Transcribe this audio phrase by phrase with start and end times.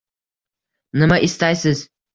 [1.03, 1.89] Nima istaysiz?